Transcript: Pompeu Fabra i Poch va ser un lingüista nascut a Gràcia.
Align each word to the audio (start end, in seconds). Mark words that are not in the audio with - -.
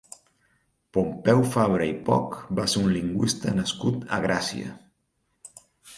Pompeu 0.97 1.41
Fabra 1.55 1.89
i 1.89 1.93
Poch 2.09 2.37
va 2.61 2.65
ser 2.73 2.81
un 2.85 2.89
lingüista 2.97 3.53
nascut 3.61 4.03
a 4.19 4.23
Gràcia. 4.25 4.77